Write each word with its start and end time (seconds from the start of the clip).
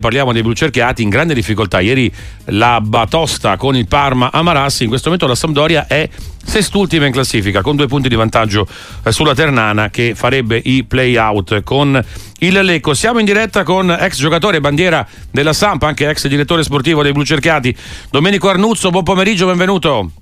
Parliamo 0.00 0.32
dei 0.32 0.42
blucerchiati 0.42 1.02
in 1.02 1.08
grande 1.08 1.34
difficoltà. 1.34 1.80
Ieri 1.80 2.08
la 2.50 2.80
batosta 2.80 3.56
con 3.56 3.74
il 3.74 3.88
Parma 3.88 4.30
a 4.30 4.42
Marassi. 4.42 4.84
In 4.84 4.90
questo 4.90 5.06
momento 5.08 5.26
la 5.26 5.34
Sampdoria 5.34 5.88
è 5.88 6.08
sest'ultima 6.40 7.06
in 7.06 7.12
classifica 7.12 7.62
con 7.62 7.74
due 7.74 7.88
punti 7.88 8.08
di 8.08 8.14
vantaggio 8.14 8.64
eh, 9.02 9.10
sulla 9.10 9.34
Ternana 9.34 9.90
che 9.90 10.14
farebbe 10.14 10.62
i 10.64 10.84
play-out 10.84 11.64
con 11.64 12.00
il 12.38 12.62
Lecco. 12.62 12.94
Siamo 12.94 13.18
in 13.18 13.24
diretta 13.24 13.64
con 13.64 13.90
ex 13.90 14.18
giocatore 14.18 14.60
bandiera 14.60 15.04
della 15.32 15.52
Samp, 15.52 15.82
anche 15.82 16.08
ex 16.08 16.28
direttore 16.28 16.62
sportivo 16.62 17.02
dei 17.02 17.10
blucerchiati, 17.10 17.76
Domenico 18.08 18.48
Arnuzzo. 18.48 18.90
Buon 18.90 19.02
pomeriggio, 19.02 19.46
benvenuto. 19.46 20.12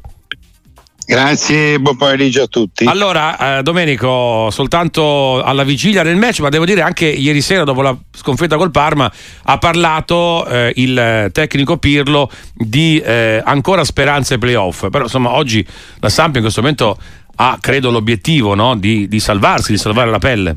Grazie, 1.06 1.78
buon 1.78 1.96
pomeriggio 1.96 2.42
a 2.42 2.46
tutti. 2.48 2.84
Allora, 2.84 3.58
eh, 3.58 3.62
Domenico, 3.62 4.48
soltanto 4.50 5.40
alla 5.40 5.62
vigilia 5.62 6.02
del 6.02 6.16
match, 6.16 6.40
ma 6.40 6.48
devo 6.48 6.64
dire 6.64 6.80
anche 6.80 7.06
ieri 7.06 7.40
sera 7.40 7.62
dopo 7.62 7.80
la 7.80 7.96
sconfitta 8.12 8.56
col 8.56 8.72
Parma, 8.72 9.10
ha 9.44 9.58
parlato 9.58 10.44
eh, 10.48 10.72
il 10.74 11.30
tecnico 11.32 11.76
Pirlo 11.76 12.28
di 12.52 12.98
eh, 12.98 13.40
ancora 13.44 13.84
speranze 13.84 14.38
playoff. 14.38 14.90
Però 14.90 15.04
insomma 15.04 15.34
oggi 15.34 15.64
la 16.00 16.08
Samp 16.08 16.34
in 16.34 16.42
questo 16.42 16.60
momento 16.60 16.98
ha, 17.36 17.56
credo, 17.60 17.92
l'obiettivo 17.92 18.56
no? 18.56 18.74
di, 18.74 19.06
di 19.06 19.20
salvarsi, 19.20 19.70
di 19.70 19.78
salvare 19.78 20.10
la 20.10 20.18
pelle. 20.18 20.56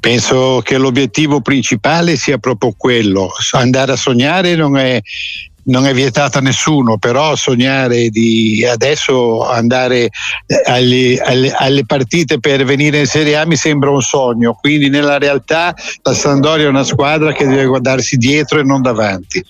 Penso 0.00 0.62
che 0.64 0.78
l'obiettivo 0.78 1.40
principale 1.40 2.16
sia 2.16 2.38
proprio 2.38 2.74
quello. 2.76 3.30
Andare 3.52 3.92
a 3.92 3.96
sognare 3.96 4.56
non 4.56 4.76
è, 4.76 5.00
non 5.64 5.86
è 5.86 5.94
vietato 5.94 6.38
a 6.38 6.40
nessuno, 6.40 6.98
però 6.98 7.36
sognare 7.36 8.08
di 8.08 8.66
adesso 8.66 9.48
andare 9.48 10.08
eh, 10.46 10.62
alle, 10.66 11.18
alle, 11.18 11.52
alle, 11.52 11.84
partite 11.84 12.40
per 12.40 12.64
venire 12.64 12.98
in 12.98 13.06
Serie 13.06 13.36
A 13.36 13.46
mi 13.46 13.56
sembra 13.56 13.90
un 13.90 14.02
sogno, 14.02 14.54
quindi 14.54 14.88
nella 14.88 15.18
realtà 15.18 15.74
la 16.02 16.14
Sandoria 16.14 16.66
è 16.66 16.68
una 16.68 16.84
squadra 16.84 17.32
che 17.32 17.46
deve 17.46 17.66
guardarsi 17.66 18.16
dietro 18.16 18.58
e 18.58 18.62
non 18.62 18.82
davanti. 18.82 19.44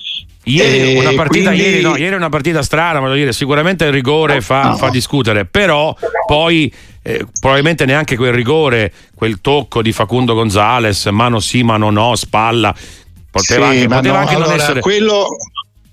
Ieri, 0.44 0.98
una 0.98 1.12
partita, 1.14 1.50
quindi... 1.50 1.68
ieri, 1.68 1.82
no, 1.82 1.96
ieri 1.96 2.16
una 2.16 2.28
partita 2.28 2.62
strana, 2.62 2.98
voglio 2.98 3.14
dire, 3.14 3.32
sicuramente 3.32 3.84
il 3.84 3.92
rigore 3.92 4.40
fa, 4.40 4.70
no. 4.70 4.76
fa 4.76 4.90
discutere, 4.90 5.44
però 5.44 5.94
poi 6.26 6.72
eh, 7.00 7.26
probabilmente 7.38 7.84
neanche 7.84 8.16
quel 8.16 8.32
rigore, 8.32 8.92
quel 9.14 9.40
tocco 9.40 9.82
di 9.82 9.92
Facundo 9.92 10.34
Gonzales, 10.34 11.06
mano 11.06 11.38
sì, 11.38 11.62
mano 11.62 11.90
no, 11.90 12.16
spalla, 12.16 12.74
poteva 13.30 13.70
sì, 13.70 13.76
anche, 13.76 13.88
poteva 13.88 14.14
no, 14.14 14.20
anche 14.20 14.34
allora, 14.34 14.50
non 14.50 14.60
essere... 14.60 14.80
Quello 14.80 15.28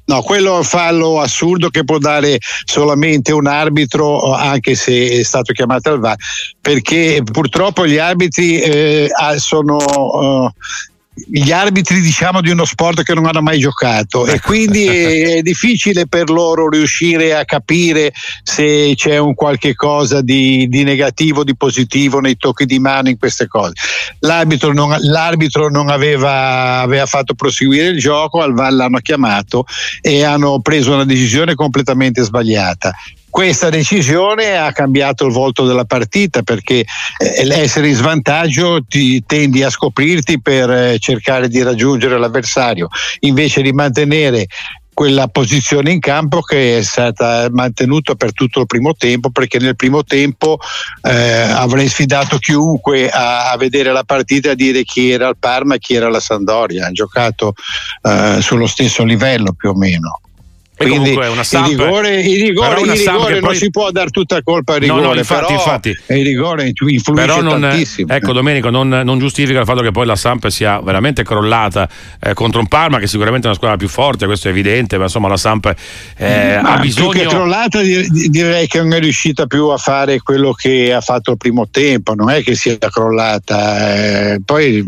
No, 0.10 0.24
quello 0.24 0.56
è 0.56 0.58
un 0.58 0.64
fallo 0.64 1.22
assurdo 1.22 1.70
che 1.70 1.84
può 1.84 2.00
dare 2.00 2.40
solamente 2.66 3.32
un 3.32 3.46
arbitro, 3.46 4.34
anche 4.34 4.74
se 4.74 5.20
è 5.20 5.24
stato 5.24 5.54
chiamato 5.54 5.92
al 5.92 6.00
VAR, 6.00 6.16
perché 6.60 7.22
purtroppo 7.32 7.86
gli 7.86 8.00
arbitri 8.00 8.60
eh, 8.60 9.12
sono 9.36 9.76
uh, 9.78 10.52
gli 11.28 11.52
arbitri 11.52 12.02
diciamo 12.02 12.42
di 12.42 12.50
uno 12.50 12.66
sport 12.66 13.04
che 13.04 13.14
non 13.14 13.26
hanno 13.26 13.42
mai 13.42 13.60
giocato. 13.60 14.26
E 14.26 14.40
quindi 14.40 14.86
è 14.88 15.42
difficile 15.42 16.08
per 16.08 16.30
loro 16.30 16.70
riuscire 16.70 17.36
a 17.36 17.46
capire 17.46 18.14
se 18.44 18.94
c'è 18.96 19.18
un 19.18 19.34
qualche 19.34 19.76
cosa 19.76 20.22
di, 20.22 20.68
di 20.70 20.84
negativo, 20.84 21.44
di 21.44 21.56
positivo 21.56 22.20
nei 22.20 22.38
tocchi 22.38 22.66
di 22.66 22.80
mano 22.80 23.10
in 23.10 23.18
queste 23.18 23.48
cose. 23.48 23.74
L'arbitro 24.20 24.74
non, 24.74 24.96
l'arbitro 25.00 25.70
non 25.70 25.90
aveva, 25.90 26.82
aveva, 26.82 27.06
fatto 27.06 27.34
proseguire 27.34 27.88
il 27.88 28.00
gioco, 28.00 28.42
al 28.42 28.54
VAR 28.54 28.74
l'hanno 28.74 29.00
chiamato 29.00 29.66
e 30.02 30.24
hanno 30.24 30.60
preso 30.62 30.94
una 30.94 31.06
decisione 31.06 31.56
completamente 31.56 32.22
sbagliata 32.24 32.94
questa 33.30 33.70
decisione 33.70 34.58
ha 34.58 34.72
cambiato 34.72 35.26
il 35.26 35.32
volto 35.32 35.66
della 35.66 35.86
partita 35.86 36.42
perché 36.42 36.84
eh, 37.18 37.48
essere 37.54 37.90
in 37.90 37.96
svantaggio 37.96 38.84
ti 38.88 39.24
tendi 39.26 39.64
a 39.64 39.70
scoprirti 39.70 40.42
per 40.42 40.70
eh, 40.70 41.00
cercare 41.00 41.48
di 41.48 41.62
raggiungere 41.62 42.18
l'avversario. 42.18 42.88
Invece 43.20 43.62
di 43.62 43.72
mantenere 43.72 44.48
quella 45.00 45.30
posizione 45.30 45.92
in 45.92 46.02
campo 46.02 46.42
che 46.42 46.80
è 46.80 46.82
stata 46.82 47.48
mantenuta 47.52 48.16
per 48.16 48.34
tutto 48.34 48.60
il 48.60 48.66
primo 48.66 48.94
tempo 48.96 49.30
perché 49.30 49.58
nel 49.58 49.78
primo 49.78 50.04
tempo 50.04 50.60
eh, 51.04 51.42
avrei 51.42 51.88
sfidato 51.88 52.38
chiunque 52.38 53.10
a, 53.10 53.50
a, 53.52 53.56
vedere 53.56 53.94
la 53.94 54.04
partita 54.04 54.50
e 54.50 54.52
a 54.52 54.56
dire 54.56 54.84
chi 54.84 55.10
era 55.10 55.30
il 55.30 55.38
Parma 55.40 55.76
e 55.76 55.80
chi 55.80 55.94
era 55.94 56.10
la 56.10 56.20
Sandoria 56.20 56.84
hanno 56.84 56.94
giocato 56.94 57.54
eh, 58.02 58.40
sullo 58.42 58.68
stesso 58.68 59.06
livello 59.06 59.54
più 59.54 59.70
o 59.70 59.74
meno 59.74 60.20
quindi 60.88 61.12
una 61.12 61.44
Samp, 61.44 61.68
il 61.68 61.78
rigore, 61.78 62.22
il 62.22 62.42
rigore, 62.42 62.82
il 62.82 62.92
rigore 62.92 63.34
non 63.34 63.42
poi... 63.42 63.56
si 63.56 63.70
può 63.70 63.92
dare 63.92 64.10
tutta 64.10 64.42
colpa 64.42 64.76
al 64.76 64.80
rigore, 64.80 65.02
no, 65.02 65.08
no, 65.08 65.16
infatti, 65.16 65.46
però 65.46 65.58
infatti. 65.58 65.90
il 65.90 66.26
rigore 66.26 66.68
influisce 66.68 67.12
però 67.12 67.42
non, 67.42 67.60
tantissimo. 67.60 68.14
Ecco 68.14 68.32
Domenico, 68.32 68.70
non, 68.70 68.88
non, 68.88 69.20
giustifica 69.20 69.60
il 69.60 69.66
fatto 69.66 69.82
che 69.82 69.92
poi 69.92 70.06
la 70.06 70.16
Samp 70.16 70.48
sia 70.48 70.80
veramente 70.80 71.24
crollata 71.24 71.90
eh, 72.22 72.34
contro 72.34 72.62
un 72.62 72.68
Parma 72.68 73.00
che 73.00 73.08
sicuramente 73.08 73.46
è 73.46 73.50
una 73.50 73.58
squadra 73.58 73.78
più 73.78 73.90
forte, 73.90 74.26
questo 74.26 74.48
è 74.48 74.52
evidente, 74.52 74.98
ma 74.98 75.04
insomma 75.04 75.28
la 75.28 75.38
Samp 75.38 75.74
eh, 76.18 76.54
ha 76.54 76.78
bisogno... 76.78 77.10
Più 77.10 77.20
che 77.20 77.28
crollata 77.28 77.82
direi 77.82 78.68
che 78.68 78.78
non 78.80 78.94
è 78.94 79.00
riuscita 79.00 79.48
più 79.48 79.66
a 79.68 79.78
fare 79.78 80.20
quello 80.20 80.54
che 80.54 80.94
ha 80.94 81.02
fatto 81.02 81.32
il 81.32 81.38
primo 81.38 81.68
tempo, 81.70 82.14
non 82.16 82.30
è 82.30 82.42
che 82.42 82.56
sia 82.56 82.78
crollata, 82.78 84.34
eh, 84.34 84.42
poi 84.46 84.86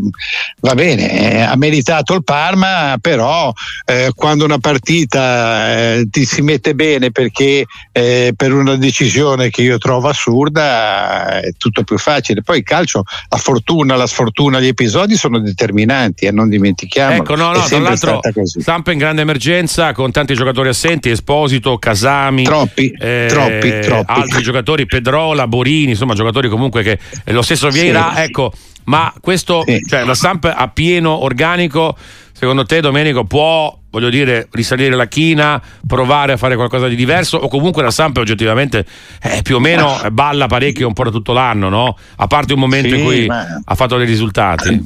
va 0.60 0.74
bene, 0.74 1.32
eh, 1.32 1.40
ha 1.40 1.56
meritato 1.56 2.14
il 2.14 2.24
Parma, 2.24 2.96
però 3.00 3.52
eh, 3.84 4.12
quando 4.14 4.44
una 4.44 4.58
partita 4.58 5.81
eh, 5.82 6.06
ti 6.10 6.24
si 6.24 6.42
mette 6.42 6.74
bene 6.74 7.10
perché 7.10 7.64
eh, 7.90 8.32
per 8.36 8.52
una 8.52 8.76
decisione 8.76 9.50
che 9.50 9.62
io 9.62 9.78
trovo 9.78 10.08
assurda 10.08 11.40
è 11.40 11.52
tutto 11.56 11.82
più 11.82 11.98
facile. 11.98 12.42
Poi 12.42 12.58
il 12.58 12.64
calcio, 12.64 13.02
la 13.28 13.36
fortuna, 13.36 13.96
la 13.96 14.06
sfortuna, 14.06 14.60
gli 14.60 14.68
episodi 14.68 15.16
sono 15.16 15.40
determinanti 15.40 16.26
e 16.26 16.30
non 16.30 16.48
dimentichiamo. 16.48 17.16
Ecco, 17.16 17.34
no, 17.34 17.52
no, 17.52 17.64
tra 17.64 17.78
l'altro 17.78 18.20
Stampa 18.44 18.92
in 18.92 18.98
grande 18.98 19.22
emergenza 19.22 19.92
con 19.92 20.10
tanti 20.10 20.34
giocatori 20.34 20.68
assenti, 20.68 21.10
Esposito, 21.10 21.78
Casami, 21.78 22.44
troppi, 22.44 22.94
eh, 22.98 23.26
troppi, 23.28 23.80
troppi. 23.80 24.12
altri 24.12 24.42
giocatori, 24.42 24.86
Pedrola, 24.86 25.46
Borini, 25.46 25.90
insomma 25.90 26.14
giocatori 26.14 26.48
comunque 26.48 26.82
che 26.82 26.98
lo 27.26 27.42
stesso 27.42 27.68
Vieira, 27.68 28.12
sì. 28.14 28.20
ecco, 28.22 28.52
ma 28.84 29.12
questo, 29.20 29.62
sì. 29.66 29.80
cioè 29.86 30.04
la 30.04 30.14
Stampa 30.14 30.56
a 30.56 30.68
pieno 30.68 31.22
organico 31.22 31.96
secondo 32.42 32.64
te 32.64 32.80
Domenico 32.80 33.22
può 33.24 33.78
voglio 33.90 34.08
dire 34.08 34.48
risalire 34.50 34.96
la 34.96 35.06
china 35.06 35.62
provare 35.86 36.32
a 36.32 36.36
fare 36.36 36.56
qualcosa 36.56 36.88
di 36.88 36.96
diverso 36.96 37.36
o 37.36 37.46
comunque 37.46 37.84
la 37.84 37.92
Samp 37.92 38.16
oggettivamente 38.16 38.84
eh, 39.22 39.42
più 39.42 39.56
o 39.56 39.60
meno 39.60 40.00
balla 40.10 40.46
parecchio 40.46 40.88
un 40.88 40.92
po' 40.92 41.04
da 41.04 41.10
tutto 41.10 41.32
l'anno 41.32 41.68
no? 41.68 41.96
a 42.16 42.26
parte 42.26 42.54
un 42.54 42.58
momento 42.58 42.88
sì, 42.88 42.94
in 42.96 43.04
cui 43.04 43.26
ma... 43.26 43.60
ha 43.64 43.74
fatto 43.76 43.96
dei 43.96 44.06
risultati 44.06 44.82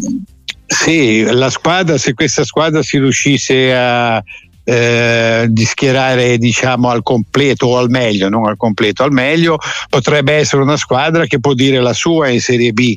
sì 0.67 1.23
la 1.23 1.49
squadra 1.49 1.97
se 1.97 2.13
questa 2.13 2.45
squadra 2.45 2.83
si 2.83 2.99
riuscisse 2.99 3.75
a 3.75 4.23
eh, 4.69 5.47
di 5.49 5.65
schierare 5.65 6.37
diciamo 6.39 6.91
al 6.91 7.05
completo 7.05 7.69
o 7.69 7.79
al 7.79 7.89
meglio, 7.89 8.29
non 8.29 8.47
al 8.49 8.57
completo, 8.57 9.05
al 9.05 9.13
meglio, 9.13 9.59
potrebbe 9.89 10.33
essere 10.33 10.61
una 10.61 10.77
squadra 10.77 11.25
che 11.27 11.39
può 11.39 11.55
dire 11.55 11.81
la 11.81 11.93
sua 11.93 12.31
in 12.31 12.41
Serie 12.41 12.73
B 12.73 12.97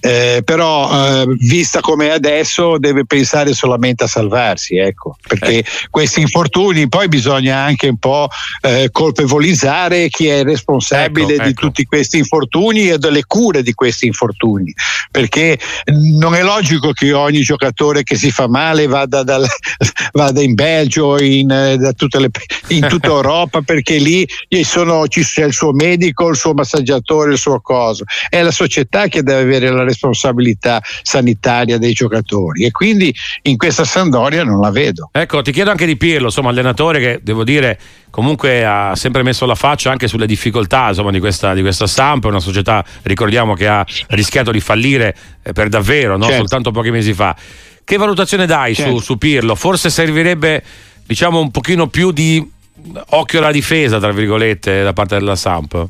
eh, 0.00 0.42
però 0.44 1.22
eh, 1.22 1.26
vista 1.38 1.80
come 1.80 2.08
è 2.08 2.10
adesso 2.10 2.78
deve 2.78 3.04
pensare 3.06 3.52
solamente 3.54 4.04
a 4.04 4.06
salvarsi, 4.06 4.76
ecco, 4.76 5.16
perché 5.26 5.58
eh. 5.58 5.64
questi 5.90 6.20
infortuni 6.20 6.88
poi 6.88 7.08
bisogna 7.08 7.58
anche 7.58 7.88
un 7.88 7.96
po' 7.96 8.28
eh, 8.60 8.88
colpevolizzare 8.92 10.08
chi 10.08 10.26
è 10.28 10.44
responsabile 10.44 11.34
ecco, 11.34 11.42
di 11.42 11.48
ecco. 11.50 11.60
tutti 11.60 11.84
questi 11.84 12.18
infortuni 12.18 12.90
e 12.90 12.98
delle 12.98 13.24
cure 13.24 13.62
di 13.62 13.72
questi 13.72 14.06
infortuni, 14.06 14.72
perché 15.10 15.58
non 15.92 16.34
è 16.34 16.42
logico 16.42 16.92
che 16.92 17.12
ogni 17.12 17.40
giocatore 17.40 18.02
che 18.02 18.16
si 18.16 18.30
fa 18.30 18.48
male 18.48 18.86
vada, 18.86 19.22
dal, 19.22 19.46
vada 20.12 20.40
in 20.42 20.54
Belgio, 20.54 21.20
in, 21.20 21.50
eh, 21.50 21.76
le, 21.76 22.30
in 22.68 22.86
tutta 22.88 23.08
Europa, 23.08 23.62
perché 23.62 23.96
lì 23.96 24.26
sono, 24.62 25.04
c'è 25.08 25.44
il 25.44 25.52
suo 25.52 25.72
medico, 25.72 26.28
il 26.28 26.36
suo 26.36 26.52
massaggiatore, 26.52 27.32
il 27.32 27.38
suo 27.38 27.60
coso. 27.60 28.04
È 28.28 28.42
la 28.42 28.50
società 28.50 29.08
che 29.08 29.22
deve 29.22 29.42
avere 29.42 29.70
la 29.70 29.84
responsabilità 29.86 30.82
sanitaria 31.02 31.78
dei 31.78 31.92
giocatori 31.92 32.64
e 32.64 32.70
quindi 32.70 33.14
in 33.42 33.56
questa 33.56 33.84
Sandoria 33.84 34.44
non 34.44 34.60
la 34.60 34.70
vedo. 34.70 35.08
Ecco, 35.12 35.42
ti 35.42 35.52
chiedo 35.52 35.70
anche 35.70 35.86
di 35.86 35.96
Pirlo, 35.96 36.26
insomma, 36.26 36.50
allenatore 36.50 37.00
che 37.00 37.20
devo 37.22 37.44
dire 37.44 37.78
comunque 38.10 38.64
ha 38.64 38.94
sempre 38.96 39.22
messo 39.22 39.44
la 39.44 39.54
faccia 39.54 39.90
anche 39.90 40.08
sulle 40.08 40.26
difficoltà 40.26 40.88
insomma, 40.88 41.10
di, 41.10 41.20
questa, 41.20 41.54
di 41.54 41.60
questa 41.60 41.86
stampa, 41.86 42.28
una 42.28 42.40
società, 42.40 42.84
ricordiamo, 43.02 43.54
che 43.54 43.66
ha 43.66 43.84
rischiato 44.08 44.50
di 44.50 44.60
fallire 44.60 45.14
eh, 45.42 45.52
per 45.52 45.68
davvero, 45.68 46.16
no? 46.16 46.24
certo. 46.24 46.38
soltanto 46.38 46.70
pochi 46.70 46.90
mesi 46.90 47.12
fa. 47.12 47.36
Che 47.84 47.96
valutazione 47.96 48.46
dai 48.46 48.74
certo. 48.74 48.98
su, 48.98 49.04
su 49.04 49.18
Pirlo? 49.18 49.54
Forse 49.54 49.90
servirebbe 49.90 50.62
diciamo 51.04 51.40
un 51.40 51.50
pochino 51.50 51.86
più 51.86 52.10
di 52.10 52.44
occhio 53.10 53.38
alla 53.38 53.52
difesa, 53.52 53.98
tra 53.98 54.12
virgolette, 54.12 54.82
da 54.82 54.92
parte 54.92 55.16
della 55.16 55.36
Samp? 55.36 55.86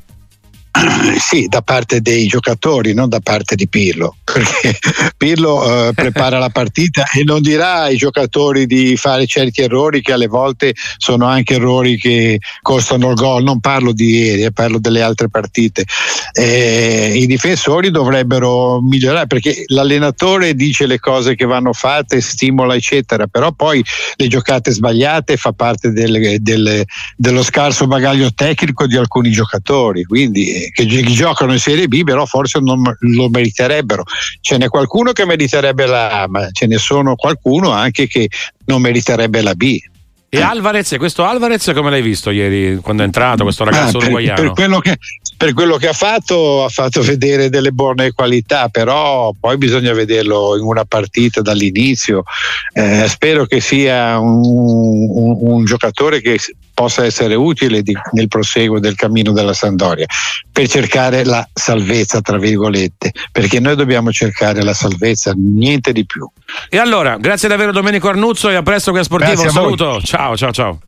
Sì, 1.19 1.47
da 1.49 1.63
parte 1.63 2.01
dei 2.01 2.27
giocatori, 2.27 2.95
non 2.95 3.09
da 3.09 3.21
parte 3.21 3.57
di 3.57 3.69
Pirlo, 3.69 4.17
perché 4.25 4.79
Pirlo 5.17 5.89
eh, 5.89 5.93
prepara 5.93 6.39
la 6.39 6.51
partita 6.51 7.05
e 7.11 7.25
non 7.25 7.43
dirà 7.43 7.83
ai 7.83 7.97
giocatori 7.97 8.67
di 8.67 8.97
fare 8.97 9.27
certi 9.27 9.63
errori 9.63 10.03
che 10.03 10.13
alle 10.13 10.27
volte 10.27 10.75
sono 10.99 11.27
anche 11.27 11.55
errori 11.55 11.97
che 11.97 12.39
costano 12.61 13.11
il 13.11 13.17
gol. 13.17 13.43
Non 13.43 13.61
parlo 13.61 13.93
di 13.93 14.11
ieri, 14.11 14.45
eh, 14.45 14.53
parlo 14.53 14.79
delle 14.79 15.03
altre 15.03 15.29
partite. 15.29 15.85
Eh, 16.33 17.13
I 17.17 17.27
difensori 17.27 17.91
dovrebbero 17.91 18.81
migliorare 18.81 19.27
perché 19.27 19.65
l'allenatore 19.67 20.55
dice 20.55 20.87
le 20.87 20.99
cose 20.99 21.35
che 21.35 21.47
vanno 21.47 21.73
fatte, 21.73 22.21
stimola, 22.21 22.75
eccetera, 22.75 23.27
però 23.27 23.53
poi 23.53 23.83
le 24.17 24.29
giocate 24.29 24.71
sbagliate 24.71 25.37
fa 25.37 25.53
parte 25.53 25.91
del, 25.93 26.37
del, 26.41 26.85
dello 27.17 27.43
scarso 27.43 27.87
bagaglio 27.87 28.33
tecnico 28.35 28.87
di 28.87 28.97
alcuni 28.97 29.31
giocatori. 29.31 30.05
Quindi 30.05 30.66
che 30.71 30.87
giocano 30.87 31.53
in 31.53 31.59
Serie 31.59 31.89
B, 31.89 32.03
però 32.05 32.25
forse 32.27 32.61
non 32.61 32.83
lo 32.99 33.29
meriterebbero. 33.29 34.05
Ce 34.41 34.57
n'è 34.57 34.69
qualcuno 34.69 35.13
che 35.13 35.25
meriterebbe 35.25 35.87
la 35.87 36.23
A, 36.23 36.29
ma 36.29 36.49
ce 36.51 36.67
ne 36.67 36.79
sono 36.79 37.15
qualcuno 37.17 37.71
anche 37.71 38.07
che 38.07 38.29
non 38.67 38.81
meriterebbe 38.81 39.43
la 39.43 39.55
B. 39.55 39.79
E 40.29 40.41
Alvarez, 40.41 40.97
questo 40.99 41.25
Alvarez 41.25 41.71
come 41.73 41.91
l'hai 41.91 42.03
visto 42.03 42.31
ieri 42.31 42.79
quando 42.83 43.03
è 43.03 43.07
entrato, 43.07 43.45
questo 43.45 43.65
ragazzo 43.65 43.97
ah, 43.97 44.01
per, 44.01 44.09
uruguaiano? 44.11 44.41
Per 44.43 44.51
quello, 44.53 44.79
che, 44.81 44.99
per 45.37 45.53
quello, 45.53 45.77
che, 45.77 45.89
ha 45.89 45.93
fatto, 45.93 46.65
ha 46.65 46.69
fatto 46.69 47.03
vedere 47.03 47.49
delle 47.49 47.71
buone 47.71 48.13
qualità, 48.13 48.69
però 48.69 49.33
poi 49.39 49.57
bisogna 49.57 49.93
vederlo 49.93 50.57
in 50.57 50.65
una 50.65 50.85
partita 50.85 51.43
dall'inizio. 51.43 52.25
Eh, 52.73 53.07
spero 53.09 53.47
che 53.47 53.61
sia 53.61 54.19
un, 54.19 54.41
un, 54.43 55.37
un 55.41 55.65
giocatore 55.65 56.21
che 56.21 56.39
possa 56.77 57.07
essere 57.07 57.35
utile 57.35 57.83
di, 57.83 57.97
nel 58.13 58.29
proseguo 58.29 58.79
del 58.79 58.95
cammino 58.95 59.33
della 59.33 59.55
Sandoria 59.55 60.05
per 60.53 60.69
cercare 60.69 61.25
la 61.25 61.47
salvezza, 61.53 62.21
tra 62.21 62.37
virgolette, 62.37 63.13
perché 63.33 63.61
noi 63.61 63.77
dobbiamo 63.77 64.13
cercare 64.13 64.63
la 64.63 64.75
salvezza, 64.75 65.33
niente 65.35 65.93
di 65.93 66.05
più. 66.05 66.29
E 66.69 66.77
allora, 66.77 67.17
grazie 67.17 67.49
davvero 67.49 67.73
Domenico 67.73 68.09
Arnuzzo 68.09 68.51
e 68.51 68.57
a 68.57 68.63
presto 68.63 68.93
che 68.93 69.01
è 69.01 69.05
sportivo. 69.05 69.43
Un 69.43 69.51
saluto. 69.51 70.01
Ciao, 70.03 70.37
ciao, 70.37 70.53
ciao. 70.53 70.79